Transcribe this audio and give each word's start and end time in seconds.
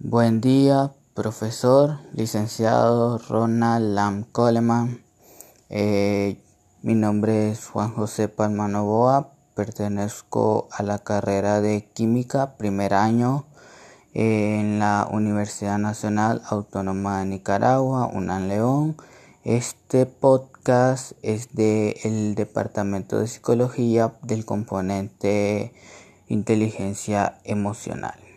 Buen 0.00 0.40
día, 0.40 0.92
profesor, 1.12 1.98
licenciado 2.12 3.18
Ronald 3.18 3.96
Lam 3.96 4.22
Coleman. 4.30 5.02
Eh, 5.70 6.40
mi 6.82 6.94
nombre 6.94 7.50
es 7.50 7.66
Juan 7.66 7.92
José 7.94 8.28
Palma 8.28 8.68
Novoa, 8.68 9.32
pertenezco 9.56 10.68
a 10.70 10.84
la 10.84 11.00
carrera 11.00 11.60
de 11.60 11.84
Química, 11.92 12.56
primer 12.56 12.94
año 12.94 13.46
en 14.14 14.78
la 14.78 15.08
Universidad 15.10 15.78
Nacional 15.78 16.42
Autónoma 16.48 17.18
de 17.18 17.26
Nicaragua, 17.26 18.06
UNAM 18.06 18.46
León. 18.46 18.96
Este 19.42 20.06
podcast 20.06 21.14
es 21.22 21.56
del 21.56 22.36
Departamento 22.36 23.18
de 23.18 23.26
Psicología 23.26 24.12
del 24.22 24.44
componente 24.44 25.72
Inteligencia 26.28 27.40
Emocional. 27.42 28.27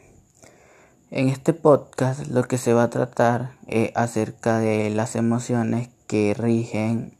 En 1.14 1.28
este 1.28 1.52
podcast 1.52 2.28
lo 2.28 2.44
que 2.44 2.58
se 2.58 2.72
va 2.72 2.84
a 2.84 2.90
tratar 2.90 3.58
es 3.68 3.92
acerca 3.96 4.60
de 4.60 4.90
las 4.90 5.18
emociones 5.18 5.90
que 6.08 6.34
rigen 6.34 7.18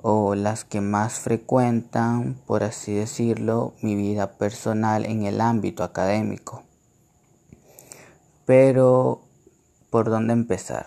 o 0.00 0.36
las 0.36 0.64
que 0.64 0.80
más 0.80 1.14
frecuentan, 1.14 2.40
por 2.46 2.62
así 2.62 2.94
decirlo, 2.94 3.74
mi 3.82 3.96
vida 3.96 4.38
personal 4.38 5.04
en 5.04 5.24
el 5.24 5.40
ámbito 5.40 5.82
académico. 5.82 6.62
Pero, 8.46 9.22
¿por 9.90 10.10
dónde 10.10 10.32
empezar? 10.32 10.86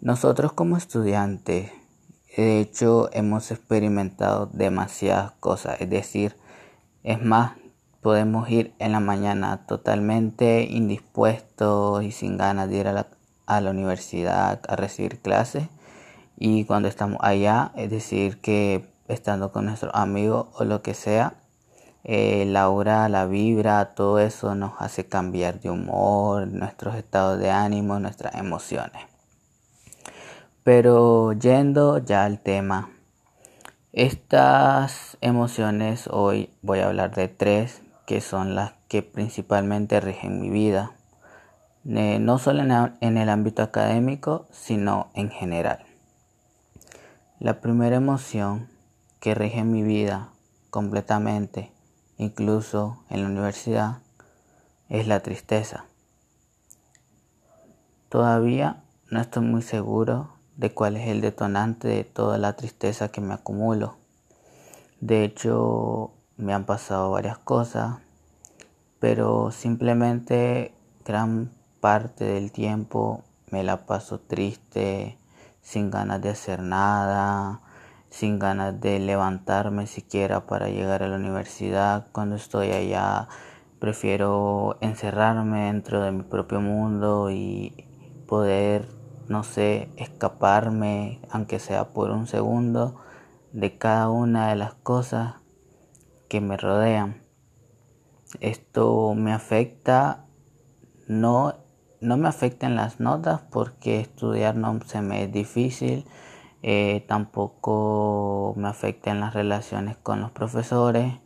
Nosotros 0.00 0.52
como 0.54 0.76
estudiantes, 0.76 1.70
de 2.36 2.58
hecho, 2.58 3.08
hemos 3.12 3.52
experimentado 3.52 4.46
demasiadas 4.46 5.30
cosas, 5.38 5.80
es 5.80 5.88
decir, 5.88 6.34
es 7.04 7.22
más, 7.22 7.52
podemos 8.02 8.50
ir 8.50 8.74
en 8.80 8.92
la 8.92 9.00
mañana 9.00 9.64
totalmente 9.66 10.66
indispuestos 10.68 12.02
y 12.02 12.10
sin 12.10 12.36
ganas 12.36 12.68
de 12.68 12.76
ir 12.76 12.88
a 12.88 12.92
la, 12.92 13.70
universidad 13.70 14.60
a 14.68 14.76
recibir 14.76 15.20
clases 15.20 15.68
y 16.36 16.64
cuando 16.64 16.88
estamos 16.88 17.18
allá, 17.22 17.70
es 17.76 17.90
decir, 17.90 18.40
que 18.40 18.90
estando 19.06 19.52
con 19.52 19.66
nuestros 19.66 19.94
amigos 19.94 20.48
o 20.54 20.64
lo 20.64 20.82
que 20.82 20.94
sea, 20.94 21.34
eh, 22.02 22.44
la 22.46 22.62
aura, 22.62 23.08
la 23.08 23.26
vibra, 23.26 23.94
todo 23.94 24.18
eso 24.18 24.56
nos 24.56 24.72
hace 24.80 25.06
cambiar 25.06 25.60
de 25.60 25.70
humor, 25.70 26.48
nuestros 26.48 26.96
estados 26.96 27.38
de 27.38 27.50
ánimo, 27.50 28.00
nuestras 28.00 28.34
emociones. 28.34 29.04
Pero 30.64 31.32
yendo 31.34 31.98
ya 31.98 32.24
al 32.24 32.40
tema, 32.40 32.90
estas 33.92 35.16
emociones 35.20 36.08
hoy 36.10 36.50
voy 36.62 36.80
a 36.80 36.86
hablar 36.86 37.14
de 37.14 37.28
tres 37.28 37.82
que 38.12 38.20
son 38.20 38.54
las 38.54 38.72
que 38.88 39.02
principalmente 39.02 39.98
rigen 39.98 40.38
mi 40.38 40.50
vida, 40.50 40.92
no 41.82 42.38
solo 42.38 42.62
en 43.00 43.16
el 43.16 43.28
ámbito 43.30 43.62
académico, 43.62 44.46
sino 44.50 45.08
en 45.14 45.30
general. 45.30 45.86
La 47.38 47.62
primera 47.62 47.96
emoción 47.96 48.68
que 49.18 49.34
rige 49.34 49.64
mi 49.64 49.82
vida 49.82 50.28
completamente, 50.68 51.72
incluso 52.18 53.02
en 53.08 53.22
la 53.22 53.30
universidad, 53.30 54.00
es 54.90 55.06
la 55.06 55.20
tristeza. 55.20 55.86
Todavía 58.10 58.84
no 59.08 59.22
estoy 59.22 59.42
muy 59.42 59.62
seguro 59.62 60.34
de 60.58 60.74
cuál 60.74 60.98
es 60.98 61.08
el 61.08 61.22
detonante 61.22 61.88
de 61.88 62.04
toda 62.04 62.36
la 62.36 62.56
tristeza 62.56 63.08
que 63.08 63.22
me 63.22 63.32
acumulo. 63.32 63.96
De 65.00 65.24
hecho, 65.24 66.12
me 66.42 66.54
han 66.54 66.64
pasado 66.64 67.12
varias 67.12 67.38
cosas, 67.38 67.98
pero 68.98 69.52
simplemente 69.52 70.74
gran 71.04 71.50
parte 71.80 72.24
del 72.24 72.50
tiempo 72.50 73.22
me 73.50 73.62
la 73.62 73.86
paso 73.86 74.18
triste, 74.18 75.16
sin 75.62 75.90
ganas 75.90 76.20
de 76.20 76.30
hacer 76.30 76.60
nada, 76.60 77.60
sin 78.10 78.40
ganas 78.40 78.80
de 78.80 78.98
levantarme 78.98 79.86
siquiera 79.86 80.46
para 80.46 80.68
llegar 80.68 81.04
a 81.04 81.08
la 81.08 81.16
universidad. 81.16 82.06
Cuando 82.10 82.34
estoy 82.34 82.72
allá 82.72 83.28
prefiero 83.78 84.78
encerrarme 84.80 85.66
dentro 85.66 86.02
de 86.02 86.10
mi 86.10 86.22
propio 86.24 86.60
mundo 86.60 87.30
y 87.30 87.86
poder, 88.26 88.88
no 89.28 89.44
sé, 89.44 89.90
escaparme, 89.96 91.20
aunque 91.30 91.60
sea 91.60 91.90
por 91.90 92.10
un 92.10 92.26
segundo, 92.26 92.96
de 93.52 93.78
cada 93.78 94.08
una 94.08 94.48
de 94.48 94.56
las 94.56 94.74
cosas 94.74 95.41
que 96.32 96.40
me 96.40 96.56
rodean. 96.56 97.20
Esto 98.40 99.12
me 99.14 99.34
afecta, 99.34 100.24
no, 101.06 101.56
no 102.00 102.16
me 102.16 102.26
afecta 102.26 102.66
en 102.66 102.74
las 102.74 103.00
notas 103.00 103.42
porque 103.50 104.00
estudiar 104.00 104.56
no 104.56 104.80
se 104.86 105.02
me 105.02 105.24
es 105.24 105.30
difícil, 105.30 106.06
eh, 106.62 107.04
tampoco 107.06 108.54
me 108.56 108.68
afecta 108.68 109.10
en 109.10 109.20
las 109.20 109.34
relaciones 109.34 109.98
con 109.98 110.22
los 110.22 110.30
profesores, 110.30 111.16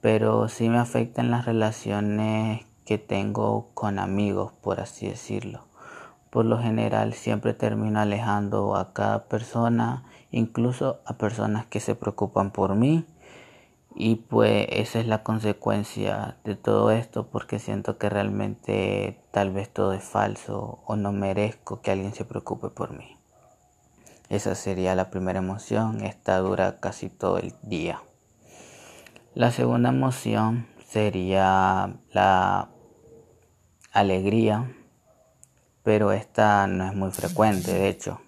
pero 0.00 0.48
sí 0.48 0.68
me 0.68 0.78
afecta 0.78 1.22
en 1.22 1.30
las 1.30 1.44
relaciones 1.44 2.66
que 2.84 2.98
tengo 2.98 3.70
con 3.74 4.00
amigos, 4.00 4.50
por 4.60 4.80
así 4.80 5.06
decirlo. 5.06 5.68
Por 6.30 6.46
lo 6.46 6.58
general 6.58 7.12
siempre 7.12 7.54
termino 7.54 8.00
alejando 8.00 8.74
a 8.74 8.92
cada 8.92 9.28
persona, 9.28 10.02
incluso 10.32 10.98
a 11.06 11.16
personas 11.16 11.66
que 11.66 11.78
se 11.78 11.94
preocupan 11.94 12.50
por 12.50 12.74
mí 12.74 13.06
y 14.00 14.14
pues 14.14 14.68
esa 14.70 15.00
es 15.00 15.08
la 15.08 15.24
consecuencia 15.24 16.36
de 16.44 16.54
todo 16.54 16.92
esto 16.92 17.26
porque 17.26 17.58
siento 17.58 17.98
que 17.98 18.08
realmente 18.08 19.18
tal 19.32 19.50
vez 19.50 19.68
todo 19.70 19.92
es 19.92 20.04
falso 20.04 20.78
o 20.86 20.94
no 20.94 21.10
merezco 21.10 21.80
que 21.82 21.90
alguien 21.90 22.14
se 22.14 22.24
preocupe 22.24 22.68
por 22.68 22.96
mí. 22.96 23.16
Esa 24.28 24.54
sería 24.54 24.94
la 24.94 25.10
primera 25.10 25.40
emoción, 25.40 26.04
esta 26.04 26.38
dura 26.38 26.78
casi 26.78 27.08
todo 27.08 27.38
el 27.38 27.52
día. 27.62 28.00
La 29.34 29.50
segunda 29.50 29.88
emoción 29.88 30.68
sería 30.86 31.96
la 32.12 32.68
alegría, 33.90 34.76
pero 35.82 36.12
esta 36.12 36.68
no 36.68 36.86
es 36.86 36.94
muy 36.94 37.10
frecuente, 37.10 37.72
de 37.72 37.88
hecho. 37.88 38.20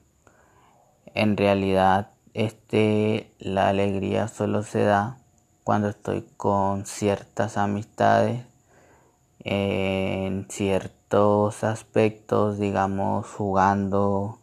En 1.15 1.37
realidad, 1.37 2.11
este 2.35 3.33
la 3.39 3.69
alegría 3.69 4.27
solo 4.27 4.65
se 4.65 4.83
da 4.83 5.20
cuando 5.71 5.89
estoy 5.91 6.27
con 6.37 6.85
ciertas 6.85 7.57
amistades 7.57 8.45
en 9.39 10.49
ciertos 10.51 11.63
aspectos, 11.63 12.59
digamos, 12.59 13.29
jugando 13.29 14.41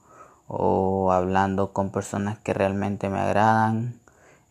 o 0.47 1.11
hablando 1.11 1.73
con 1.73 1.91
personas 1.91 2.39
que 2.39 2.53
realmente 2.53 3.09
me 3.09 3.19
agradan. 3.19 3.99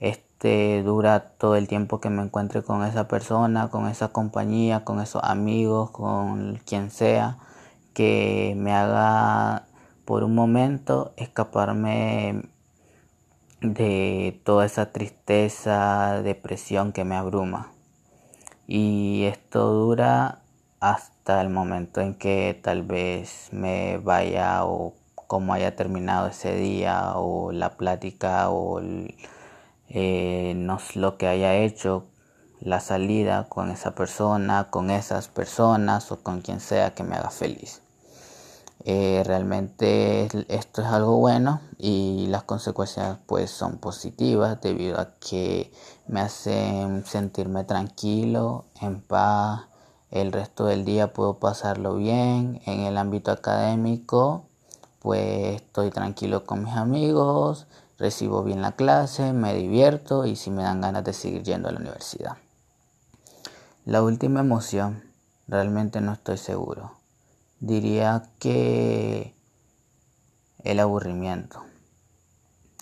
Este 0.01 0.83
dura 0.83 1.31
todo 1.39 1.57
el 1.57 1.67
tiempo 1.67 1.99
que 1.99 2.11
me 2.11 2.23
encuentre 2.23 2.63
con 2.63 2.85
esa 2.85 3.09
persona, 3.09 3.71
con 3.71 3.89
esa 3.89 4.09
compañía, 4.09 4.85
con 4.85 5.01
esos 5.01 5.25
amigos, 5.25 5.93
con 5.93 6.61
quien 6.67 6.91
sea, 6.91 7.39
que 7.95 8.53
me 8.55 8.75
haga 8.75 9.65
por 10.05 10.25
un 10.25 10.35
momento 10.35 11.15
escaparme 11.17 12.51
de 13.61 14.41
toda 14.45 14.67
esa 14.67 14.93
tristeza, 14.93 16.23
depresión 16.23 16.93
que 16.93 17.05
me 17.05 17.17
abruma. 17.17 17.73
Y 18.67 19.25
esto 19.25 19.73
dura 19.73 20.43
hasta 20.81 21.41
el 21.41 21.51
momento 21.51 22.01
en 22.01 22.15
que 22.15 22.59
tal 22.63 22.83
vez 22.83 23.49
me 23.53 23.99
vaya 23.99 24.65
o 24.65 24.95
como 25.15 25.55
haya 25.55 25.75
terminado 25.77 26.29
ese 26.29 26.55
día 26.57 27.13
o 27.17 27.53
la 27.53 27.77
plática 27.77 28.51
o 28.51 28.81
eh, 29.89 30.55
no 30.57 30.79
lo 30.95 31.17
que 31.17 31.27
haya 31.27 31.55
hecho 31.57 32.07
la 32.61 32.81
salida 32.81 33.49
con 33.49 33.71
esa 33.71 33.95
persona, 33.95 34.69
con 34.71 34.91
esas 34.91 35.29
personas 35.29 36.11
o 36.13 36.23
con 36.23 36.41
quien 36.41 36.61
sea 36.61 36.95
que 36.95 37.03
me 37.05 37.17
haga 37.17 37.31
feliz. 37.31 37.83
Eh, 38.85 39.23
realmente 39.27 40.29
esto 40.49 40.83
es 40.83 40.89
algo 40.89 41.17
bueno 41.17 41.61
y 41.79 42.27
las 42.29 42.45
consecuencias 42.45 43.19
pues 43.27 43.51
son 43.51 43.79
positivas 43.79 44.61
debido 44.61 45.01
a 45.01 45.15
que 45.15 45.73
me 46.07 46.21
hacen 46.21 47.05
sentirme 47.05 47.65
tranquilo, 47.65 48.65
en 48.81 49.01
paz, 49.01 49.63
el 50.11 50.31
resto 50.31 50.67
del 50.67 50.85
día 50.85 51.13
puedo 51.13 51.35
pasarlo 51.39 51.97
bien. 51.97 52.61
En 52.67 52.81
el 52.81 52.97
ámbito 52.97 53.33
académico 53.33 54.45
pues 55.01 55.57
estoy 55.57 55.91
tranquilo 55.91 56.45
con 56.45 56.65
mis 56.65 56.75
amigos, 56.75 57.67
recibo 57.99 58.43
bien 58.45 58.63
la 58.63 58.73
clase, 58.73 59.33
me 59.33 59.55
divierto 59.55 60.27
y 60.27 60.37
si 60.37 60.51
me 60.51 60.63
dan 60.63 60.81
ganas 60.81 61.05
de 61.05 61.13
seguir 61.13 61.43
yendo 61.43 61.69
a 61.69 61.73
la 61.73 61.81
universidad. 61.81 62.37
La 63.85 64.03
última 64.03 64.41
emoción, 64.41 65.03
realmente 65.49 66.01
no 66.01 66.13
estoy 66.13 66.39
seguro 66.39 66.96
diría 67.61 68.31
que 68.39 69.35
el 70.65 70.81
aburrimiento. 70.81 71.63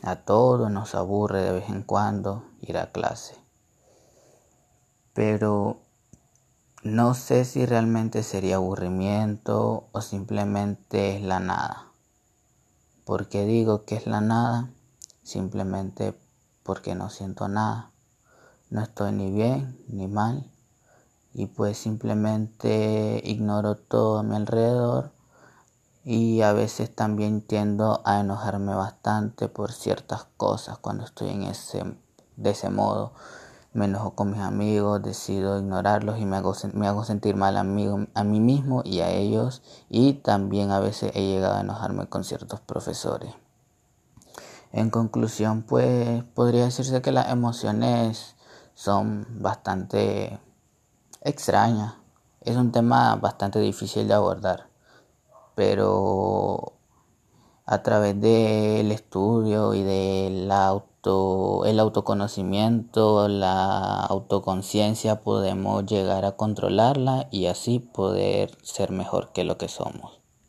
A 0.03 0.17
todos 0.17 0.71
nos 0.71 0.94
aburre 0.94 1.43
de 1.43 1.53
vez 1.53 1.69
en 1.69 1.82
cuando 1.82 2.44
ir 2.61 2.76
a 2.79 2.93
clase. 2.93 3.37
Pero 5.12 5.79
No 6.85 7.15
sé 7.15 7.47
si 7.47 7.65
realmente 7.65 8.23
sería 8.23 8.56
aburrimiento 8.56 9.88
o 9.93 10.03
simplemente 10.03 11.17
es 11.17 11.23
la 11.23 11.41
nada. 11.41 11.87
¿Por 13.06 13.31
qué 13.31 13.47
digo 13.47 13.87
que 13.87 13.97
es 13.97 14.06
la 14.06 14.20
nada? 14.20 14.69
Simplemente 15.23 16.15
porque 16.62 16.94
no 16.94 17.09
siento 17.09 17.49
nada. 17.49 17.91
No 18.69 18.82
estoy 18.82 19.12
ni 19.12 19.31
bien 19.31 19.79
ni 19.88 20.09
mal. 20.09 20.50
Y 21.34 21.46
pues 21.46 21.76
simplemente 21.76 23.20
ignoro 23.25 23.76
todo 23.76 24.19
a 24.19 24.22
mi 24.22 24.36
alrededor. 24.36 25.10
Y 26.04 26.42
a 26.42 26.52
veces 26.52 26.94
también 26.94 27.42
tiendo 27.42 28.00
a 28.04 28.20
enojarme 28.20 28.75
bastante 28.75 29.48
por 29.48 29.72
ciertas 29.72 30.26
cosas 30.36 30.78
cuando 30.78 31.04
estoy 31.04 31.31
en 31.31 31.42
ese, 31.42 31.82
de 32.36 32.50
ese 32.50 32.70
modo 32.70 33.12
me 33.75 33.86
enojo 33.86 34.14
con 34.14 34.31
mis 34.31 34.40
amigos, 34.40 35.02
decido 35.02 35.58
ignorarlos 35.58 36.20
y 36.20 36.25
me 36.25 36.36
hago, 36.36 36.54
me 36.75 36.86
hago 36.86 37.04
sentir 37.04 37.34
mal 37.34 37.56
a 37.56 37.64
mí, 37.64 37.88
a 38.14 38.25
mí 38.25 38.40
mismo 38.40 38.82
y 38.84 39.00
a 39.00 39.10
ellos 39.10 39.62
y 39.90 40.14
también 40.14 40.70
a 40.70 40.78
veces 40.78 41.10
he 41.14 41.26
llegado 41.26 41.56
a 41.56 41.60
enojarme 41.60 42.06
con 42.06 42.22
ciertos 42.22 42.60
profesores. 42.60 43.34
En 44.72 44.90
conclusión, 44.90 45.62
pues 45.62 46.22
podría 46.34 46.64
decirse 46.64 47.02
que 47.02 47.10
las 47.12 47.31
emociones 47.31 48.36
son 48.75 49.26
bastante 49.40 50.38
extrañas. 51.25 51.94
Es 52.41 52.56
un 52.56 52.71
tema 52.71 53.17
bastante 53.17 53.59
difícil 53.59 54.06
de 54.06 54.15
abordar, 54.15 54.69
pero 55.55 56.75
a 57.67 57.82
través 57.82 58.21
del 58.21 58.93
estudio 58.93 59.75
y 59.75 59.82
de 59.82 60.31
la 60.47 60.85
el 61.67 61.81
autoconocimiento, 61.81 63.29
la 63.29 64.00
autoconciencia, 64.06 65.21
podemos 65.21 65.85
llegar 65.85 66.25
a 66.25 66.32
controlarla 66.32 67.29
y 67.31 67.47
así 67.47 67.79
poder 67.79 68.56
ser 68.62 68.91
mejor 68.91 69.31
que 69.32 69.44
lo 69.44 69.59
que 69.59 69.69
somos. 69.69 70.24